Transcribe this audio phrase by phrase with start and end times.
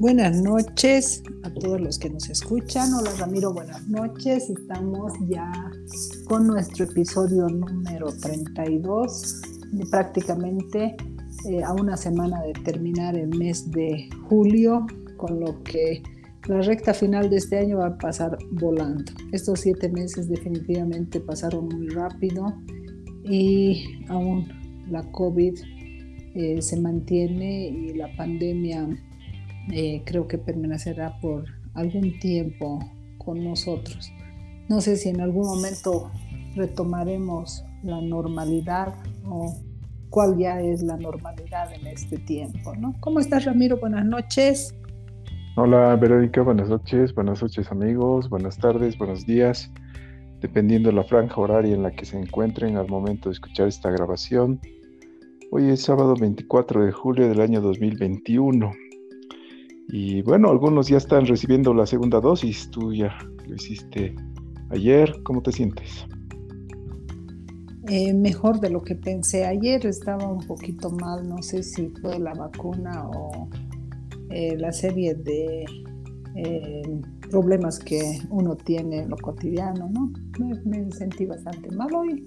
[0.00, 2.94] Buenas noches a todos los que nos escuchan.
[2.94, 4.48] Hola Ramiro, buenas noches.
[4.48, 5.52] Estamos ya
[6.24, 9.42] con nuestro episodio número 32,
[9.90, 10.96] prácticamente
[11.50, 14.86] eh, a una semana de terminar el mes de julio,
[15.18, 16.02] con lo que
[16.48, 19.12] la recta final de este año va a pasar volando.
[19.32, 22.54] Estos siete meses definitivamente pasaron muy rápido
[23.22, 24.48] y aún
[24.88, 25.58] la COVID
[26.36, 28.88] eh, se mantiene y la pandemia
[29.72, 32.78] eh, creo que permanecerá por algún tiempo
[33.18, 34.12] con nosotros.
[34.68, 36.10] No sé si en algún momento
[36.54, 39.54] retomaremos la normalidad o
[40.10, 42.94] cuál ya es la normalidad en este tiempo, ¿no?
[43.00, 43.78] ¿Cómo estás, Ramiro?
[43.78, 44.74] Buenas noches.
[45.56, 49.70] Hola, Verónica, buenas noches, buenas noches amigos, buenas tardes, buenos días,
[50.40, 53.90] dependiendo de la franja horaria en la que se encuentren al momento de escuchar esta
[53.90, 54.60] grabación.
[55.50, 58.72] Hoy es sábado 24 de julio del año 2021.
[59.92, 62.70] Y bueno, algunos ya están recibiendo la segunda dosis.
[62.70, 64.14] Tú ya lo hiciste
[64.70, 65.12] ayer.
[65.24, 66.06] ¿Cómo te sientes?
[67.88, 69.44] Eh, mejor de lo que pensé.
[69.46, 71.28] Ayer estaba un poquito mal.
[71.28, 73.48] No sé si fue la vacuna o
[74.30, 75.64] eh, la serie de
[76.36, 80.12] eh, problemas que uno tiene en lo cotidiano, ¿no?
[80.64, 82.26] Me, sentí bastante mal hoy.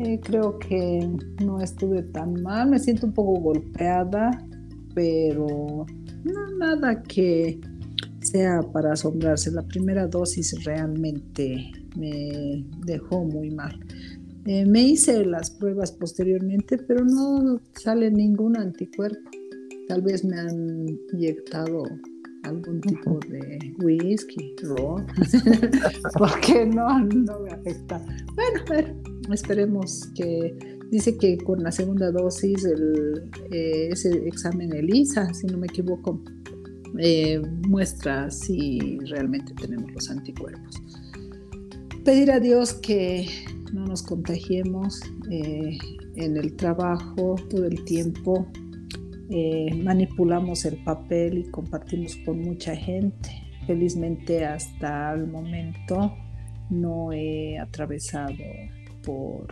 [0.00, 1.08] Eh, creo que
[1.44, 4.30] no estuve tan mal, me siento un poco golpeada,
[4.94, 5.86] pero
[6.32, 7.60] no nada que
[8.20, 9.50] sea para asombrarse.
[9.50, 13.78] La primera dosis realmente me dejó muy mal.
[14.44, 19.30] Eh, me hice las pruebas posteriormente, pero no sale ningún anticuerpo.
[19.88, 21.84] Tal vez me han inyectado
[22.44, 25.06] algún tipo de whisky, ron,
[26.18, 28.04] porque no, no me afecta.
[28.34, 28.94] Bueno,
[29.32, 35.58] esperemos que dice que con la segunda dosis el, eh, ese examen ELISA, si no
[35.58, 36.22] me equivoco,
[36.98, 40.82] eh, muestra si realmente tenemos los anticuerpos.
[42.04, 43.26] Pedir a Dios que
[43.72, 45.76] no nos contagiemos eh,
[46.14, 48.46] en el trabajo todo el tiempo.
[49.82, 53.28] manipulamos el papel y compartimos con mucha gente.
[53.66, 56.12] Felizmente hasta el momento
[56.70, 58.36] no he atravesado
[59.02, 59.48] por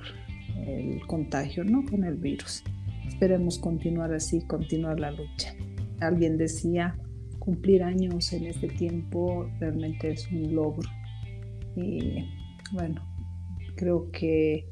[0.57, 1.85] el contagio, ¿no?
[1.85, 2.63] Con el virus.
[3.07, 5.55] Esperemos continuar así, continuar la lucha.
[6.01, 6.97] Alguien decía,
[7.39, 10.89] cumplir años en este tiempo realmente es un logro.
[11.77, 12.25] Y
[12.73, 13.03] bueno,
[13.77, 14.69] creo que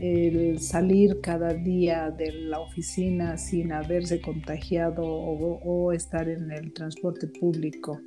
[0.00, 6.72] el salir cada día de la oficina sin haberse contagiado o, o, estar en el
[6.74, 8.00] transporte público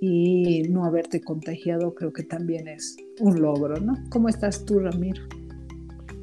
[0.00, 3.94] y no haberte contagiado creo que también es un logro, ¿no?
[4.08, 5.22] ¿Cómo estás tú, Ramiro?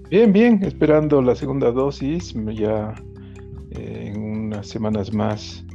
[0.10, 2.96] Bien, bien, esperando la segunda dosis, ya
[3.72, 5.66] eh, en unas semanas más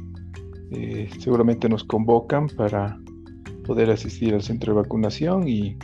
[0.71, 2.99] eh, seguramente nos convocan para
[3.63, 5.77] poder asistir al centro de vacunación y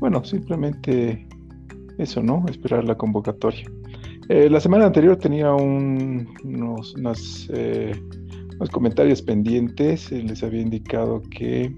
[0.00, 1.26] bueno, simplemente
[1.96, 2.44] eso, ¿no?
[2.50, 3.64] Esperar la convocatoria.
[4.28, 7.48] Eh, la semana anterior tenía unos, unos
[8.70, 11.74] comentarios pendientes, les había indicado que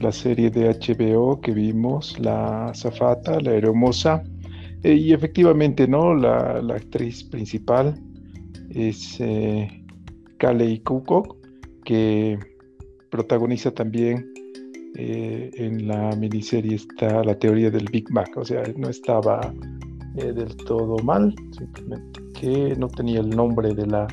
[0.00, 4.24] la serie de HBO que vimos, La Zafata, La Hermosa,
[4.82, 6.14] eh, y efectivamente, ¿no?
[6.14, 7.94] La, actriz principal
[8.70, 9.68] es eh,
[10.38, 11.36] Kalei Kukok,
[11.84, 12.38] que
[13.10, 14.32] protagoniza también
[14.94, 19.40] eh, en la miniserie está la teoría del Big Bang, o sea, no estaba
[20.16, 24.06] eh, del todo mal, simplemente que no tenía el nombre de la,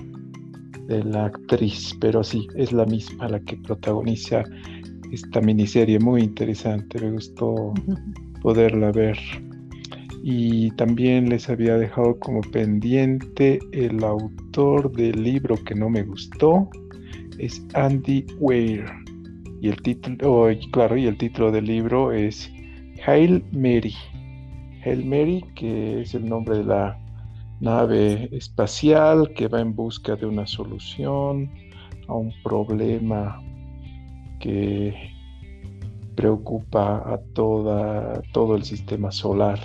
[0.87, 4.45] de la actriz, pero sí, es la misma la que protagoniza
[5.11, 7.73] esta miniserie, muy interesante, me gustó
[8.41, 9.17] poderla ver
[10.23, 16.69] y también les había dejado como pendiente el autor del libro que no me gustó
[17.37, 18.85] es Andy Weir.
[19.61, 22.51] Y el título oh, claro y el título del libro es
[23.05, 23.95] Hail Mary.
[24.83, 26.99] Hail Mary que es el nombre de la
[27.61, 31.49] nave espacial que va en busca de una solución
[32.07, 33.41] a un problema
[34.39, 34.93] que
[36.15, 39.59] preocupa a toda, todo el sistema solar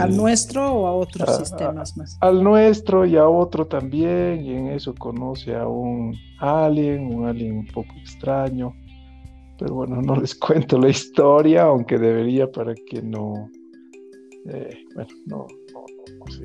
[0.00, 2.18] ¿Al nuestro o a otros sistemas más?
[2.20, 7.58] Al nuestro y a otro también, y en eso conoce a un alien, un alien
[7.58, 8.74] un poco extraño.
[9.58, 13.48] Pero bueno, no les cuento la historia, aunque debería para que no.
[14.46, 15.84] Eh, bueno, no, no,
[16.18, 16.44] no, sé.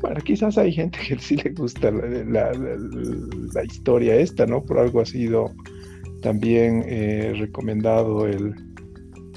[0.00, 4.64] Bueno, quizás hay gente que sí le gusta la, la, historia esta, ¿no?
[4.64, 5.50] Por algo ha sido
[6.22, 8.69] también eh, recomendado el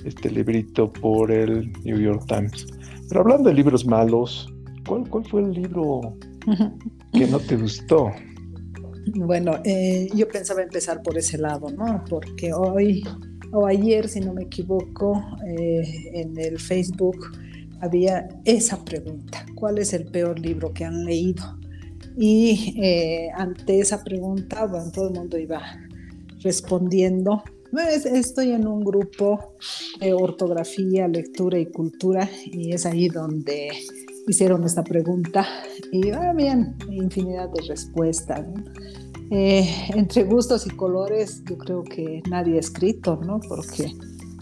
[0.05, 2.67] este librito por el New York Times.
[3.09, 4.51] Pero hablando de libros malos,
[4.87, 6.01] ¿cuál, cuál fue el libro
[7.13, 8.11] que no te gustó?
[9.15, 12.03] Bueno, eh, yo pensaba empezar por ese lado, ¿no?
[12.09, 13.03] Porque hoy
[13.51, 15.83] o ayer, si no me equivoco, eh,
[16.13, 17.17] en el Facebook
[17.81, 21.59] había esa pregunta, ¿cuál es el peor libro que han leído?
[22.17, 25.61] Y eh, ante esa pregunta, bueno, todo el mundo iba
[26.41, 27.43] respondiendo.
[27.81, 29.55] Estoy en un grupo
[29.99, 33.71] de ortografía, lectura y cultura y es ahí donde
[34.27, 35.45] hicieron esta pregunta
[35.91, 38.45] y había infinidad de respuestas.
[39.31, 43.39] Eh, entre gustos y colores, yo creo que nadie ha escrito, ¿no?
[43.47, 43.91] Porque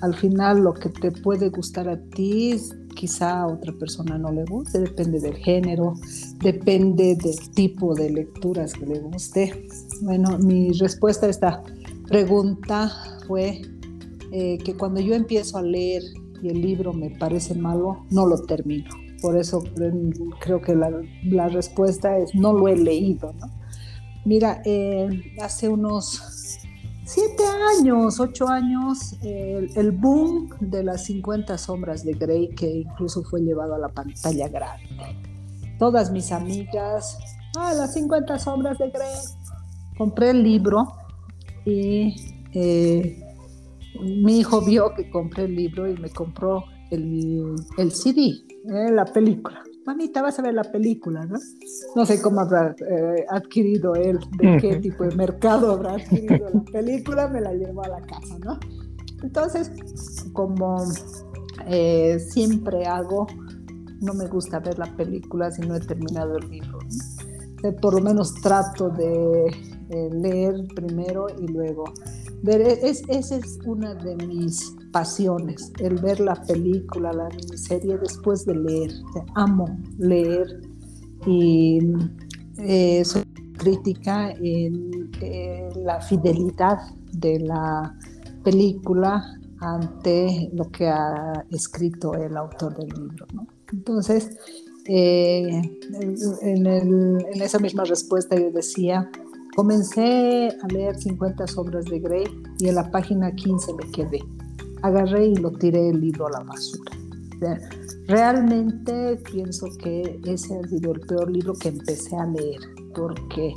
[0.01, 2.59] al final lo que te puede gustar a ti,
[2.95, 5.93] quizá a otra persona no le guste, depende del género,
[6.39, 9.67] depende del tipo de lecturas que le guste.
[10.01, 11.63] Bueno, mi respuesta a esta
[12.11, 12.91] pregunta
[13.25, 13.61] fue
[14.31, 16.03] eh, que cuando yo empiezo a leer
[16.43, 18.89] y el libro me parece malo, no lo termino.
[19.21, 19.63] Por eso
[20.39, 23.33] creo que la, respuesta es no lo he leído.
[23.33, 23.47] ¿no?
[24.25, 25.07] Mira, eh,
[25.41, 26.59] hace unos
[27.05, 27.43] siete
[27.79, 33.75] años, ocho años, el, boom de las 50 sombras de Grey, que incluso fue llevado
[33.75, 35.17] a la pantalla grande.
[35.77, 37.17] Todas mis amigas,
[37.57, 39.15] ah, las 50 sombras de Grey.
[39.97, 40.87] Compré el libro
[41.65, 42.15] y
[42.53, 43.21] eh,
[43.99, 49.05] mi hijo vio que compré el libro y me compró el, el CD, eh, la
[49.05, 49.63] película.
[49.85, 51.39] Mamita, vas a ver la película, ¿no?
[51.95, 56.63] No sé cómo habrá eh, adquirido él, de qué tipo de mercado habrá adquirido la
[56.71, 58.59] película, me la llevó a la casa, ¿no?
[59.23, 59.71] Entonces,
[60.33, 60.83] como
[61.67, 63.27] eh, siempre hago,
[64.01, 66.79] no me gusta ver la película si no he terminado el libro.
[67.81, 69.51] por lo menos trato de
[70.11, 71.85] leer primero y luego
[72.43, 72.61] ver.
[72.61, 78.55] Es, esa es una de mis pasiones, el ver la película, la miniserie después de
[78.55, 78.91] leer.
[79.35, 79.65] Amo
[79.97, 80.61] leer
[81.25, 81.79] y
[82.57, 83.23] eh, soy
[83.57, 85.11] crítica en,
[85.83, 86.79] la fidelidad
[87.13, 87.95] de la
[88.43, 89.23] película
[89.59, 93.27] ante lo que ha escrito el autor del libro.
[93.71, 94.37] Entonces,
[94.85, 95.61] eh,
[96.41, 99.09] en, esa misma respuesta yo decía,
[99.55, 102.25] comencé a leer 50 obras de Grey
[102.59, 104.19] y en la página 15 me quedé
[104.81, 106.91] agarré y lo tiré el libro a la basura.
[108.07, 112.59] Realmente pienso que ese ha sido el peor libro que empecé a leer,
[112.93, 113.53] porque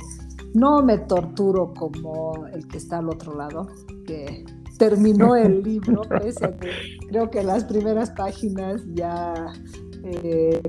[0.53, 3.67] no me torturo como el que está al otro lado,
[4.05, 4.45] que
[4.77, 6.01] terminó el libro,
[7.09, 9.33] creo que las primeras páginas ya
[10.05, 10.61] eh,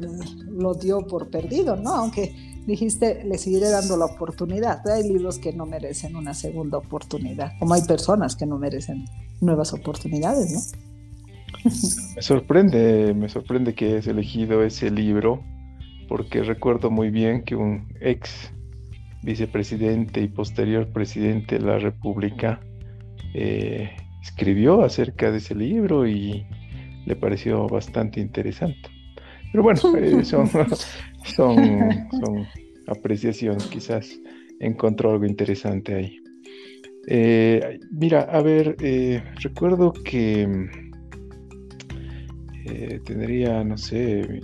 [0.49, 1.91] lo dio por perdido, ¿no?
[1.91, 2.35] Aunque
[2.67, 4.87] dijiste, le seguiré dando la oportunidad.
[4.89, 9.05] Hay libros que no merecen una segunda oportunidad, como hay personas que no merecen
[9.41, 10.61] nuevas oportunidades, ¿no?
[12.15, 15.43] Me sorprende, me sorprende que hayas elegido ese libro,
[16.09, 18.53] porque recuerdo muy bien que un ex
[19.23, 22.61] vicepresidente y posterior presidente de la República
[23.35, 23.91] eh,
[24.23, 26.47] escribió acerca de ese libro y
[27.05, 28.96] le pareció bastante interesante.
[29.53, 30.49] Pero bueno, eh, son,
[31.25, 31.57] son,
[32.11, 32.47] son
[32.87, 34.19] apreciaciones, quizás
[34.61, 36.23] encontró algo interesante ahí.
[37.09, 40.69] Eh, mira, a ver, eh, recuerdo que
[42.65, 44.41] eh, tendría, no sé,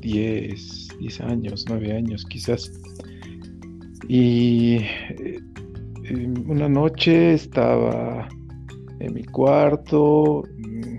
[0.00, 2.72] 10, 10 años, 9 años quizás.
[4.08, 4.78] Y
[6.46, 8.28] una noche estaba
[9.00, 10.98] en mi cuarto, mm,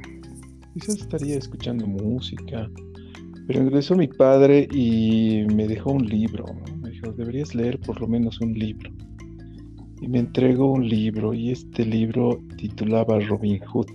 [0.73, 2.69] quizás estaría escuchando música,
[3.47, 6.45] pero ingresó mi padre y me dejó un libro.
[6.81, 8.91] Me dijo, deberías leer por lo menos un libro
[10.01, 13.87] y me entregó un libro y este libro titulaba Robin Hood.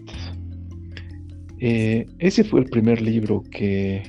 [1.59, 4.03] Eh, ese fue el primer libro que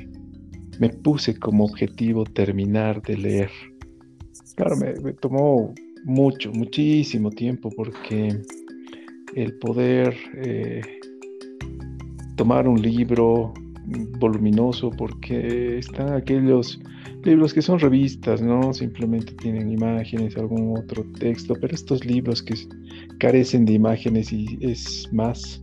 [0.79, 3.51] me puse como objetivo terminar de leer.
[4.55, 5.73] Claro, me, tomó
[6.05, 8.41] mucho, muchísimo tiempo porque
[9.35, 10.81] el poder eh,
[12.35, 13.53] tomar un libro
[14.19, 16.79] voluminoso, porque están aquellos
[17.23, 18.73] libros que son revistas, ¿no?
[18.73, 22.55] Simplemente tienen imágenes, algún otro texto, pero estos libros que
[23.19, 25.61] carecen de imágenes y es más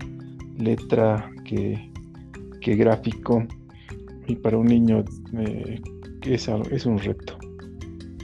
[0.58, 1.90] letra que,
[2.60, 3.46] que gráfico,
[4.26, 5.04] y para un niño
[5.38, 5.80] eh,
[6.22, 7.38] es, es, un reto.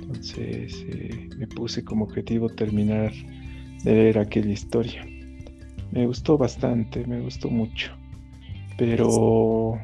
[0.02, 3.12] Entonces eh, me puse como objetivo terminar
[3.84, 5.04] de leer aquella historia.
[5.92, 7.92] Me gustó bastante, me gustó mucho,
[8.76, 9.78] pero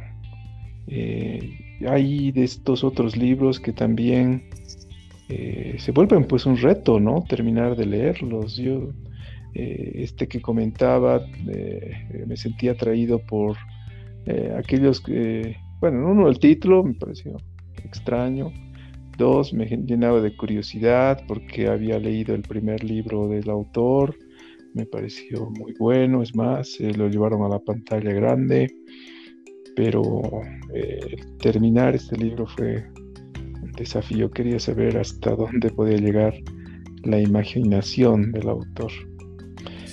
[0.86, 4.44] eh, hay de estos otros libros que también
[5.28, 7.24] eh, se vuelven pues un reto, ¿no?
[7.28, 8.56] Terminar de leerlos.
[8.56, 8.90] Yo,
[9.54, 11.24] eh, este que comentaba,
[12.26, 13.56] me sentí atraído por
[14.56, 17.36] aquellos que, bueno, uno el título me pareció
[17.84, 18.52] extraño,
[19.18, 24.16] Dos, me llenaba de curiosidad porque había leído el primer libro del autor,
[24.74, 28.74] me pareció muy bueno, es más, lo llevaron a la pantalla grande,
[29.76, 30.22] pero
[30.74, 32.84] eh, terminar este libro fue
[33.62, 36.34] un desafío, quería saber hasta dónde podía llegar
[37.04, 38.90] la imaginación del autor.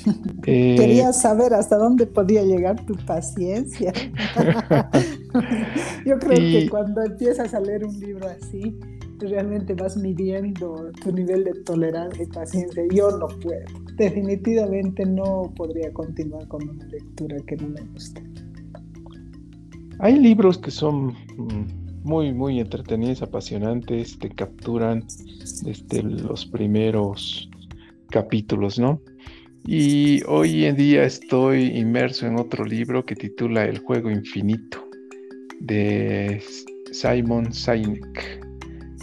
[0.45, 3.91] Eh, Quería saber hasta dónde podía llegar tu paciencia.
[6.05, 8.79] Yo creo que cuando empiezas a leer un libro así,
[9.19, 12.83] realmente vas midiendo tu nivel de tolerancia y paciencia.
[12.91, 13.65] Yo no puedo.
[13.97, 18.23] Definitivamente no podría continuar con una lectura que no me guste.
[19.99, 25.05] Hay libros que son mm, muy, muy entretenidos, apasionantes, te capturan
[25.63, 27.49] desde los primeros
[28.09, 29.01] capítulos, ¿no?
[29.65, 34.89] Y hoy en día estoy inmerso en otro libro que titula El juego infinito
[35.59, 36.41] de
[36.93, 38.41] Simon Sinek.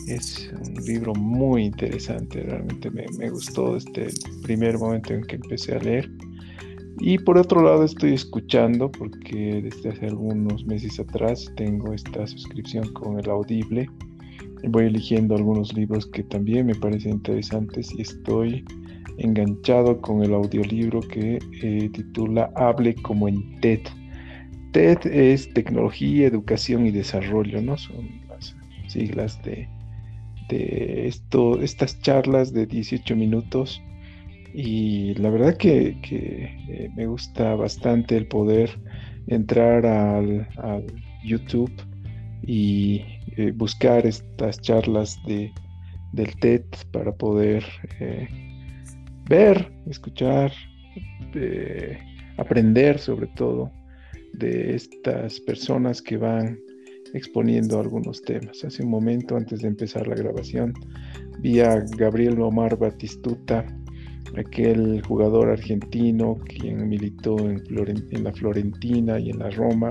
[0.08, 5.36] Es un libro muy interesante, realmente me, me, gustó desde el primer momento en que
[5.36, 6.10] empecé a leer.
[6.98, 12.90] Y por otro lado estoy escuchando, porque desde hace algunos meses atrás tengo esta suscripción
[12.94, 13.88] con el Audible.
[14.68, 18.64] Voy eligiendo algunos libros que también me parecen interesantes y estoy
[19.18, 23.80] enganchado con el audiolibro que eh, titula Hable como en TED.
[24.72, 27.76] TED es Tecnología, Educación y Desarrollo, ¿no?
[27.76, 28.56] Son las
[28.88, 29.68] siglas de,
[30.48, 33.82] de esto, estas charlas de 18 minutos.
[34.54, 38.70] Y la verdad que, eh, me gusta bastante el poder
[39.26, 40.48] entrar al,
[41.24, 41.72] YouTube
[42.46, 43.02] y
[43.36, 45.52] eh, buscar estas charlas de,
[46.12, 46.62] del TED
[46.92, 47.64] para poder
[49.28, 50.52] ver, escuchar,
[52.36, 53.72] aprender sobre todo
[54.34, 56.58] de estas personas que van
[57.14, 58.64] exponiendo algunos temas.
[58.64, 60.74] Hace un momento, antes de empezar la grabación,
[61.40, 63.64] vi a Gabriel Omar Batistuta,
[64.36, 67.62] aquel jugador argentino quien militó en,
[68.24, 69.90] la Florentina y en la Roma,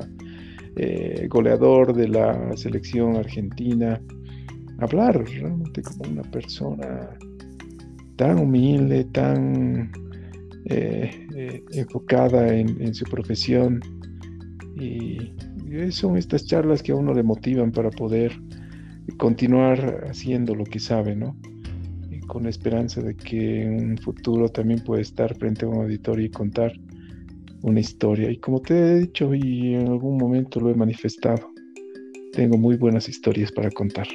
[0.75, 4.01] eh, goleador de la selección argentina,
[4.79, 7.17] hablar realmente como una persona
[8.15, 9.91] tan humilde, tan
[10.65, 13.79] eh, eh, enfocada en, su profesión.
[14.79, 15.33] Y,
[15.89, 18.31] son estas charlas que a uno le motivan para poder
[19.17, 21.35] continuar haciendo lo que sabe, ¿no?
[22.27, 26.25] Con la esperanza de que en un futuro también puede estar frente a un auditorio
[26.25, 26.73] y contar
[27.61, 28.29] una historia.
[28.29, 31.49] Y como te he dicho y en algún momento lo he manifestado,
[32.33, 34.07] tengo muy buenas historias para contar.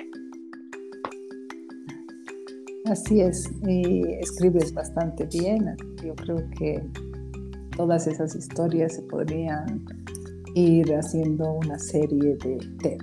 [2.85, 5.77] Así es, y escribes bastante bien.
[6.05, 6.83] Yo creo que
[7.77, 9.85] todas esas historias se podrían
[10.55, 12.99] ir haciendo una serie de TED.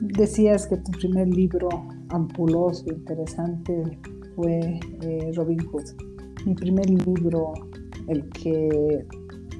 [0.00, 1.68] Decías que tu primer libro
[2.12, 3.98] ampuloso, interesante,
[4.36, 5.84] fue eh, Robin Hood.
[6.46, 7.54] Mi primer libro,
[8.08, 9.06] el que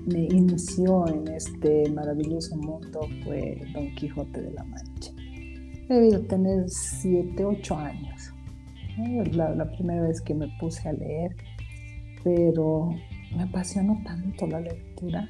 [0.07, 5.13] me inició en este maravilloso mundo, fue Don Quijote de la Mancha
[5.89, 8.33] debido tener 7, 8 años.
[9.33, 11.35] La, la, primera vez que me puse a leer,
[12.23, 12.91] pero
[13.35, 15.27] me apasionó tanto la lectura.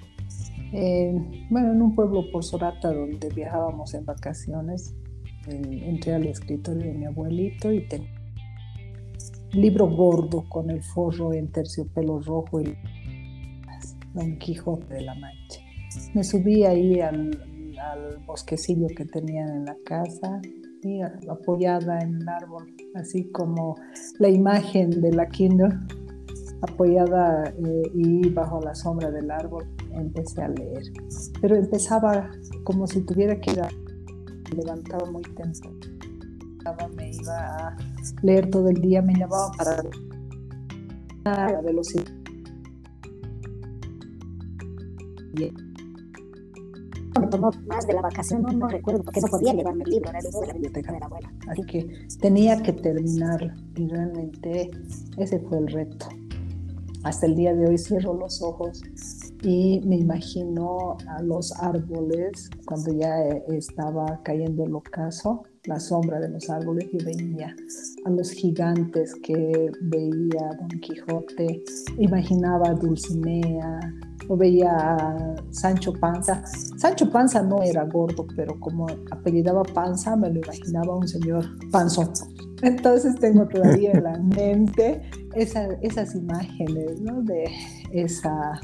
[0.72, 4.94] Eh, bueno, en un pueblo por Sorata donde viajábamos en vacaciones,
[5.46, 8.10] entré al escritorio de mi abuelito y tenía
[9.54, 12.76] un libro gordo con el forro en terciopelo rojo y
[14.14, 15.60] Don Quijote de la Mancha.
[16.14, 17.30] Me subí ahí al,
[17.78, 20.40] al bosquecillo que tenían en la casa
[20.82, 23.76] y apoyada en el árbol, así como
[24.18, 25.78] la imagen de la Kinder
[26.62, 30.82] apoyada eh, y bajo la sombra del árbol empecé a leer.
[31.40, 32.30] Pero empezaba
[32.64, 33.68] como si tuviera que ir a...
[34.52, 35.78] levantaba muy temprano.
[36.96, 37.76] Me iba a
[38.22, 39.82] leer todo el día, me llamaba para
[41.24, 42.22] la velocidad
[47.32, 50.24] tomó más de la vacación, no, recuerdo porque no podía llevarme el libro, era el
[50.24, 51.32] libro de la biblioteca de la abuela.
[51.48, 54.70] Así que tenía que terminarlo y realmente
[55.16, 56.08] ese fue el reto.
[57.02, 58.82] Hasta el día de hoy cierro los ojos
[59.42, 63.18] y me imagino a los árboles cuando ya
[63.48, 67.54] estaba cayendo el ocaso, la sombra de los árboles, y veía
[68.04, 71.62] a los gigantes que veía Don Quijote,
[71.98, 73.80] imaginaba a Dulcinea,
[74.28, 76.42] o veía a Sancho Panza.
[76.76, 82.12] Sancho Panza no era gordo, pero como apellidaba Panza, me lo imaginaba un señor panzón.
[82.62, 85.02] Entonces tengo todavía en la mente
[85.34, 87.22] esas imágenes ¿no?
[87.22, 87.44] de
[87.92, 88.60] esa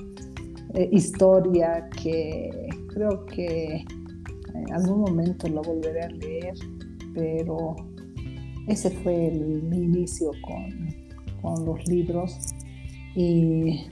[0.75, 2.51] eh, historia que
[2.89, 3.85] creo que
[4.55, 6.55] en algún momento lo volveré a leer,
[7.15, 7.77] pero
[8.67, 12.37] ese fue mi inicio con, con los libros.
[13.15, 13.87] Y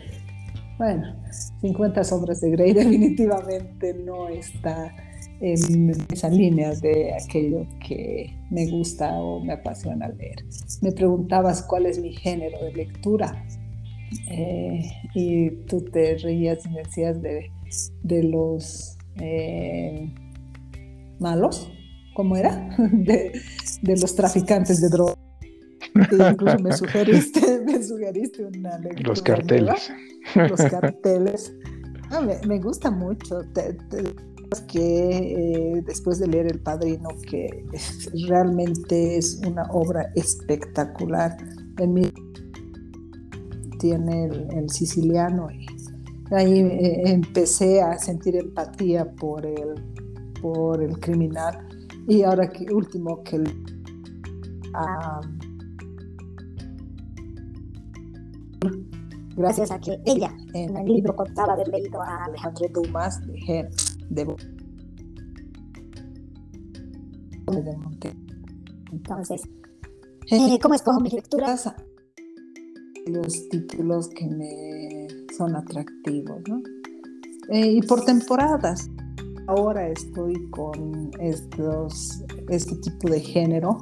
[0.79, 1.17] bueno,
[1.61, 4.95] 50 sombras de Grey definitivamente no está
[5.41, 10.45] en esa línea de aquello que me gusta o me apasiona leer.
[10.81, 13.45] Me preguntabas cuál es mi género de lectura
[14.31, 14.83] eh,
[15.15, 17.51] y tú te reías y me decías de,
[18.03, 20.13] de los eh,
[21.19, 21.71] malos,
[22.15, 22.69] ¿cómo era?
[22.93, 23.33] De,
[23.83, 25.17] de los traficantes de drogas.
[25.95, 29.09] Incluso me sugeriste, me sugeriste una lectura.
[29.09, 29.93] Los carteles.
[30.35, 31.55] Los carteles.
[32.11, 33.41] Ah, me, me, gusta mucho.
[33.55, 33.77] Te,
[34.69, 37.65] que eh, después de leer El Padrino, que
[38.29, 41.37] realmente es una obra espectacular.
[41.79, 42.13] En mi
[43.79, 45.67] tiene el, siciliano y
[46.35, 49.75] ahí eh, empecé a sentir empatía por el,
[50.41, 51.67] por el criminal
[52.09, 53.45] y ahora que último que el,
[59.37, 63.69] gracias a que ella en el libro contaba haber leído a Alejandro Dumas de,
[64.09, 64.25] de,
[67.47, 68.17] de
[68.93, 69.43] Entonces,
[70.31, 71.73] eh, ¿cómo escojo mis lecturas?
[73.07, 76.63] Los títulos que me son atractivos, ¿no?
[77.49, 78.91] Eh, y por temporadas.
[79.47, 83.81] Ahora estoy con este tipo de género,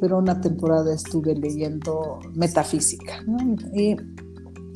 [0.00, 3.36] pero una temporada estuve leyendo metafísica, ¿no?
[3.74, 3.96] Y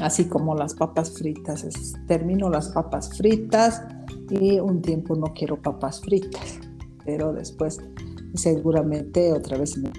[0.01, 1.65] así como las papas fritas,
[2.09, 3.83] termino las papas fritas
[4.29, 6.59] y un tiempo no quiero papas fritas,
[7.05, 7.79] pero después
[8.35, 9.91] seguramente otra vez me...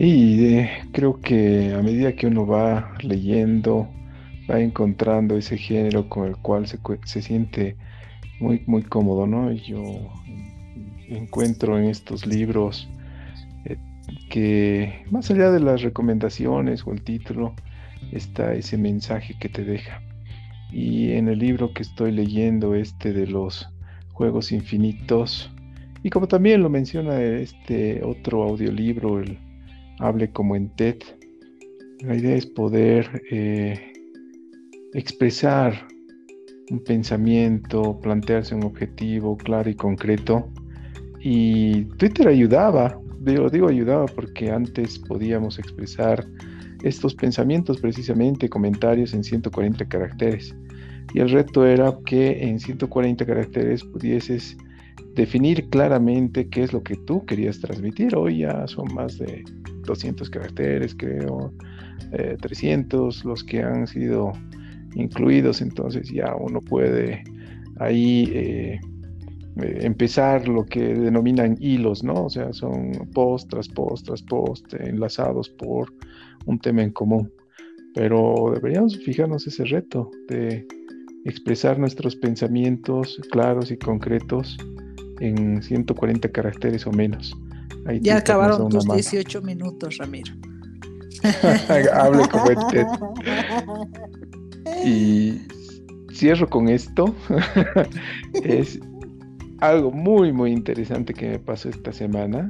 [0.00, 3.88] Y eh, creo que a medida que uno va leyendo,
[4.48, 7.74] va encontrando ese género con el cual se, se siente
[8.38, 9.50] muy, muy cómodo, ¿no?
[9.50, 9.82] Yo
[11.08, 12.88] encuentro en estos libros
[13.64, 13.76] eh,
[14.30, 17.56] que más allá de las recomendaciones o el título,
[18.12, 20.00] está ese mensaje que te deja.
[20.70, 23.68] Y en el libro que estoy leyendo, este de los
[24.12, 25.50] Juegos Infinitos,
[26.04, 29.47] y como también lo menciona este otro audiolibro, el
[30.00, 30.96] Hable como en TED,
[32.00, 33.92] la idea es poder eh,
[34.94, 35.86] expresar
[36.70, 40.48] un pensamiento, plantearse un objetivo claro y concreto.
[41.20, 46.24] Y Twitter ayudaba, digo, digo ayudaba porque antes podíamos expresar
[46.82, 50.54] estos pensamientos precisamente, comentarios en 140 caracteres.
[51.12, 54.56] Y el reto era que en 140 caracteres pudieses
[55.14, 58.14] definir claramente qué es lo que tú querías transmitir.
[58.14, 59.42] Hoy ya son más de
[59.88, 61.52] 200 caracteres, creo,
[62.40, 64.32] 300 eh, los que han sido
[64.94, 67.22] incluidos, entonces ya uno puede
[67.78, 68.80] ahí eh,
[69.56, 72.26] eh, empezar lo que denominan hilos, ¿no?
[72.26, 75.92] O sea, son post tras post tras post enlazados por
[76.46, 77.30] un tema en común.
[77.94, 80.66] Pero deberíamos fijarnos ese reto de
[81.24, 84.56] expresar nuestros pensamientos claros y concretos
[85.20, 87.36] en 140 caracteres o menos.
[88.00, 90.32] Ya acabaron tus 18 minutos, Ramiro.
[91.94, 92.86] Hable como este.
[94.84, 95.40] Y
[96.12, 97.14] cierro con esto.
[98.44, 98.78] es
[99.60, 102.48] algo muy, muy interesante que me pasó esta semana.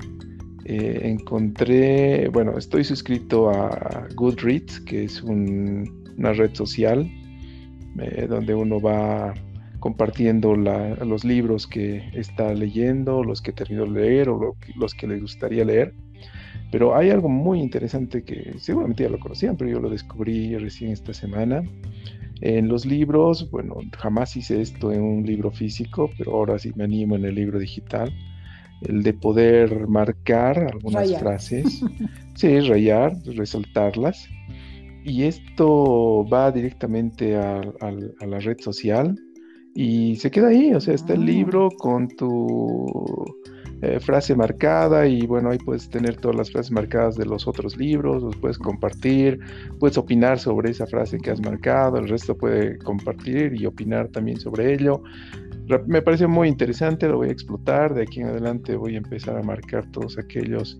[0.64, 7.09] Eh, encontré, bueno, estoy suscrito a Goodreads, que es una red social
[8.01, 9.33] eh, donde uno va
[9.80, 15.20] compartiendo los libros que está leyendo, los que terminó de leer o los que le
[15.20, 15.94] gustaría leer.
[16.70, 20.90] Pero hay algo muy interesante que seguramente ya lo conocían, pero yo lo descubrí recién
[20.90, 21.62] esta semana.
[22.40, 26.84] En los libros, bueno, jamás hice esto en un libro físico, pero ahora sí me
[26.84, 28.12] animo en el libro digital
[28.82, 31.82] el de poder marcar algunas frases,
[32.34, 34.28] sí, rayar, resaltarlas.
[35.04, 37.62] Y esto va directamente a,
[38.20, 39.18] la red social
[39.80, 41.26] y se queda ahí, o sea, está el ah.
[41.26, 43.24] libro con tu
[43.80, 47.76] eh, frase marcada y bueno, ahí puedes tener todas las frases marcadas de los otros
[47.76, 49.38] libros, los puedes compartir,
[49.78, 54.40] puedes opinar sobre esa frase que has marcado, el resto puede compartir y opinar también
[54.40, 55.00] sobre ello.
[55.86, 59.36] Me parece muy interesante, lo voy a explotar, de aquí en adelante voy a empezar
[59.36, 60.76] a marcar todos aquellos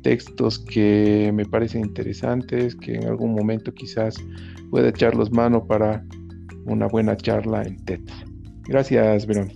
[0.00, 4.16] textos que me parecen interesantes, que en algún momento quizás
[4.70, 6.02] pueda echarlos mano para
[6.64, 8.00] una buena charla en TED.
[8.68, 9.54] Gracias, Verónica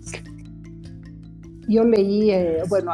[1.69, 2.93] yo leí, eh, bueno,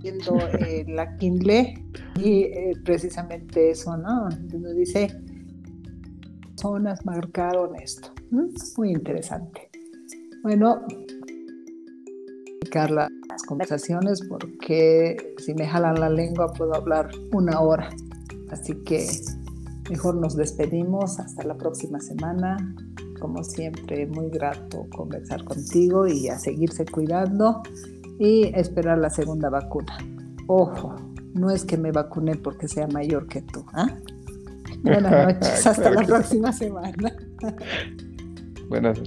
[0.00, 1.74] viendo eh, la Kindle
[2.16, 4.28] y eh, precisamente eso, ¿no?
[4.42, 5.08] Donde dice,
[6.42, 8.12] personas marcaron esto.
[8.76, 9.70] Muy interesante.
[10.42, 10.82] Bueno,
[12.60, 17.88] practicar las conversaciones porque si me jalan la lengua puedo hablar una hora.
[18.50, 19.06] Así que
[19.90, 21.18] mejor nos despedimos.
[21.18, 22.56] Hasta la próxima semana.
[23.24, 27.62] Como siempre, muy grato conversar contigo y a seguirse cuidando
[28.18, 29.96] y esperar la segunda vacuna.
[30.46, 30.94] Ojo,
[31.32, 33.64] no es que me vacune porque sea mayor que tú.
[33.72, 33.88] ¿ah?
[34.82, 35.10] Buenas
[35.40, 37.16] noches, hasta la próxima semana.
[38.68, 39.00] Buenas